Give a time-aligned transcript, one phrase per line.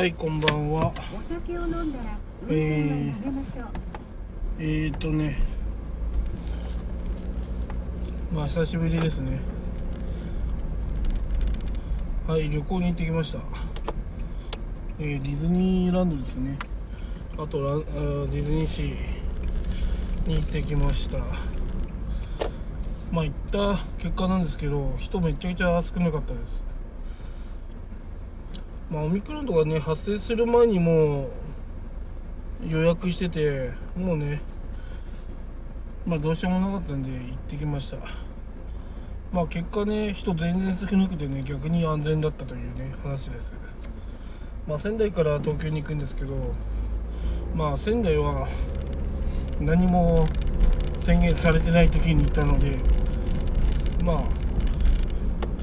[0.00, 0.94] はい、こんばんは。
[2.48, 3.14] えー。
[4.58, 5.36] えーとね、
[8.32, 9.40] まあ久しぶりですね。
[12.26, 13.40] はい、旅行に行ってきました。
[14.98, 16.58] えーディズニーランドですね。
[17.36, 21.18] あとラあディズニーシーに行ってきました。
[23.12, 26.69] まあ行った結果なんですけど、人めちゃくちゃ少なかったです。
[28.90, 31.30] まあオミクロンとかね発生する前にも
[32.62, 34.42] う予約しててもうね
[36.04, 37.98] まあどうしようもなかったんで行ってきました。
[39.32, 43.54] まあ結果ね人全然少なくてね逆に安全だったというね話です。
[44.66, 46.34] まあ仙台から東京に行くんですけど
[47.54, 48.48] まあ仙台は
[49.60, 50.26] 何も
[51.04, 52.76] 宣言されてない時に行ったので
[54.02, 54.22] まあ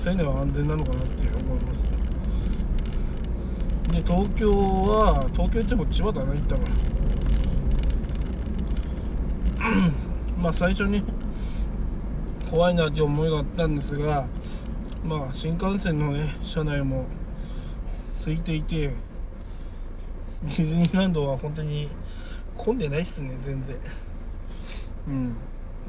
[0.02, 1.82] 仙台は安全なのかなって思います
[3.92, 6.68] で東京は東京行っても千葉だな行ったの。
[10.38, 11.04] まあ最初に
[12.50, 14.28] 怖いなって思いがあったんですが
[15.04, 17.06] まあ新幹線のね車内も
[18.20, 21.90] 空いていてディズニーランドは本当に
[22.56, 23.78] 混んでないっすね全然。
[25.08, 25.36] うん。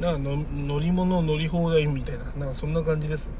[0.01, 3.33] だか乗り物乗り放題みたいななんかそんな感じですね。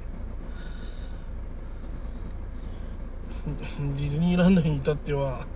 [3.97, 5.47] ディズニーランドに至っては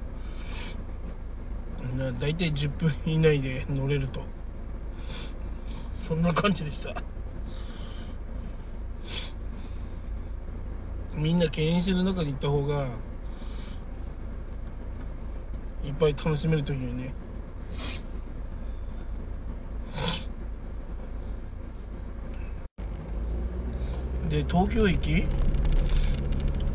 [2.20, 4.22] 大体10分以内で乗れると。
[5.98, 7.02] そんな感じでした。
[11.14, 12.86] みんな敬遠してる中に行った方が
[15.84, 17.14] いっぱい楽しめるというね。
[24.28, 25.26] で東京駅？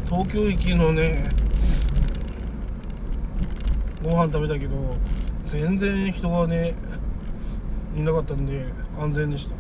[0.10, 1.30] 東京駅のね
[4.02, 4.96] ご飯食べたけど
[5.50, 6.76] 全然人がね
[7.96, 8.66] いなかったんで
[9.00, 9.56] 安全でした、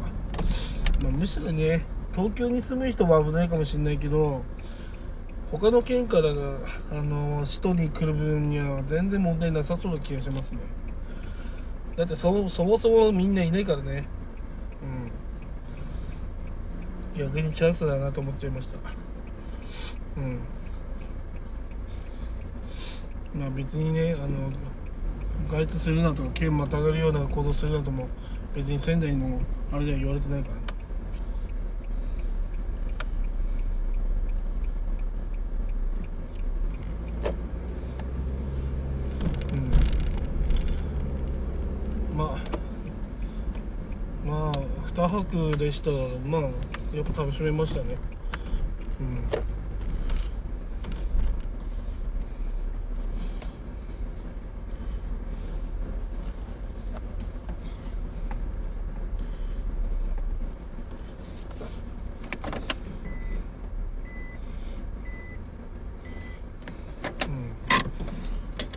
[1.03, 4.43] まあ、むしろね東京に住む人は危ないかもしれないけど
[5.51, 6.29] 他の県から
[6.91, 10.59] あの首都に来る分には全然問題なさそうな気がしますね。
[11.95, 14.09] だってそそもそもみんないないからね。
[17.15, 17.19] うん。
[17.19, 18.77] 逆にチャンスだなと思っちゃいました。
[20.17, 20.39] うん。
[23.39, 24.51] まあ別にねあの
[25.49, 28.07] 外出するなとか県またがるような行動するなとも
[28.55, 29.39] 別に仙台の
[29.71, 30.55] あれでは言われてないから
[42.15, 42.37] まあ
[44.27, 44.51] まあ
[44.95, 45.91] 2泊でした
[46.27, 46.41] まあ
[46.95, 47.95] やっぱ楽しめましたね。
[48.99, 49.07] うん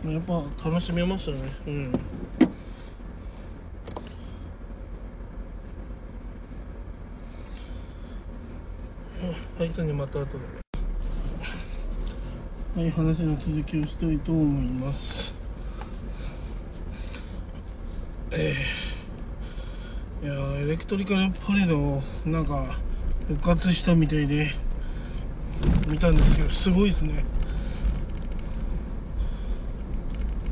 [0.11, 1.37] やっぱ楽しめましたね。
[1.67, 1.91] うん。
[9.57, 10.43] はいそれでまた後で。
[12.75, 15.33] はい話の続きをしたいと思います。
[18.31, 22.79] えー、いやーエレクトリカルパレードなんか
[23.27, 24.47] 復活したみたいで
[25.87, 27.23] 見たんですけどすごいですね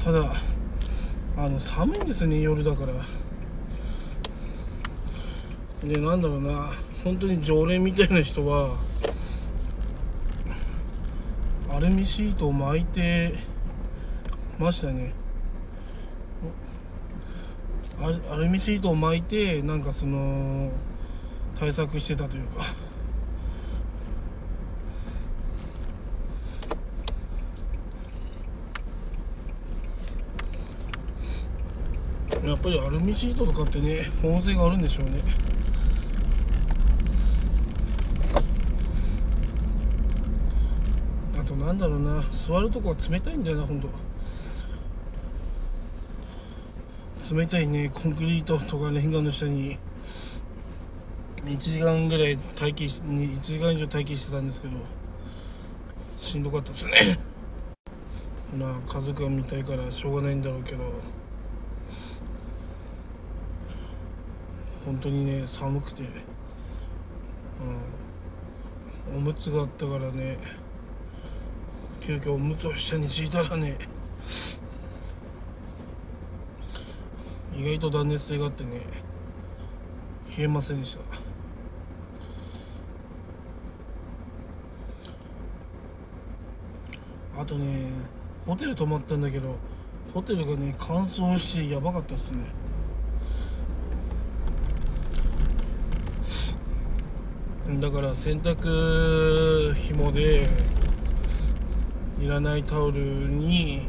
[0.04, 0.34] ただ
[1.38, 2.94] あの寒いんですね夜だから。
[5.88, 6.72] でなんだろうな
[7.04, 8.76] 本当に常連みたいな人は
[11.70, 13.34] アルミシートを巻いて
[14.58, 15.14] ましたね。
[18.02, 20.72] アルアルミシートを巻いてなんかその
[21.58, 22.89] 対策してたというか。
[32.44, 35.22] やっぱりアルミシートとかってね保温性があるんでしょうね。
[41.40, 43.90] あとなんだろうな座るとこは冷たいんだよなほんと。
[47.32, 49.78] 冷たいねコンクリートとかレンガの下に。
[51.46, 54.74] 1時間ぐらい待機し1時間以上待機してたんですけど
[56.20, 56.92] しんどかったですね。
[58.60, 61.19] まあ家族が見たいからしょうがないんだろうけど。
[64.90, 66.02] 本当にね寒くて、
[69.12, 70.40] うん、おむつがあったからね
[72.02, 73.78] 急遽おむつを下に敷いたらね
[77.56, 78.82] 意外と断熱性があってね
[80.36, 81.02] 冷えませんでした。
[87.40, 87.92] あとね
[88.48, 89.56] ホテル泊まったんだけど
[90.16, 92.69] ホテルがね乾燥してやばかったですね。
[97.78, 100.50] だから洗濯紐で
[102.20, 103.88] いらないタオルに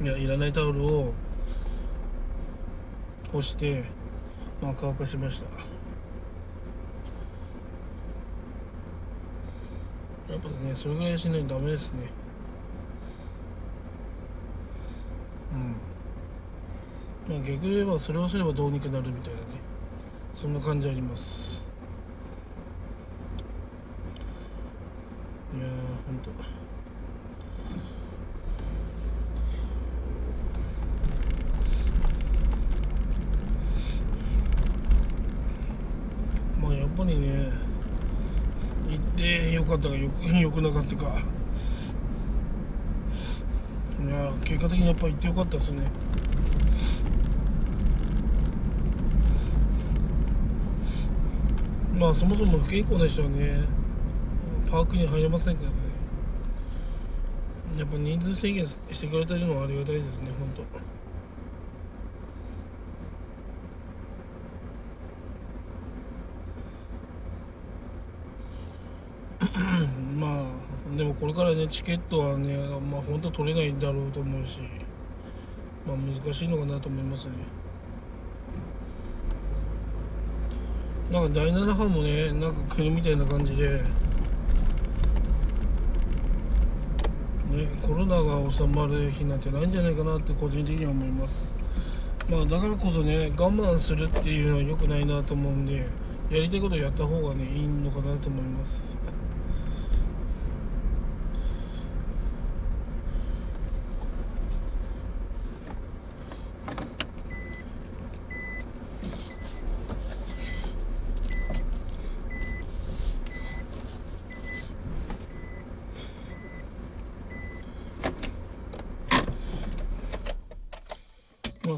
[0.00, 1.12] いやいらないタオルを
[3.32, 3.84] 干して
[4.62, 5.46] まあ乾かしました。
[10.32, 12.00] やっぱねそれぐらいしないとダメですね
[15.52, 15.76] うん
[17.28, 19.46] まあ逆に言えばそれをすればどうにかなるみたいなね。
[20.34, 21.60] そんな感じあります。
[25.56, 25.68] いやー
[26.06, 26.30] ほんと。
[36.60, 37.50] まあやっぱりね
[38.88, 41.18] 行ってよかったかよく よくなかったか。
[44.00, 45.90] いや結果的にやっぱ行ってよかったですね。
[51.98, 53.86] まあそもそも不健康な人はね。
[54.70, 55.76] パークに入れませんからね。
[57.78, 60.64] やっぱ人数制限してくれてるのはありがたいですね本当。
[70.18, 72.56] まあでもこれからねチケットはね
[72.90, 74.60] まあ本当取れないんだろうと思うし
[75.86, 77.65] まあ難しいのかなと思いますね。
[81.10, 83.82] なんか第7波もねなんか来るみたいな感じで。
[87.56, 91.50] ねコロナが収まる日なんてないんじゃないかなって個人的には思います。
[92.28, 95.86] まあだからこそね我慢するっていうのは良くないなと思うんで
[96.28, 98.98] やりたいことやった方がねいいのかなと思います。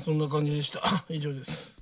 [0.09, 0.81] そんな感じでした。
[1.11, 1.77] 以上です。